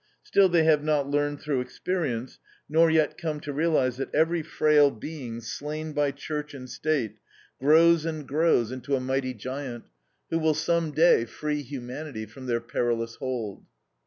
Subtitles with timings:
[0.23, 4.89] Still they have not learned through experience, nor yet come to realize that every frail
[4.89, 7.19] being slain by Church and State
[7.59, 9.83] grows and grows into a mighty giant,
[10.31, 13.63] who will some day free humanity from their perilous hold.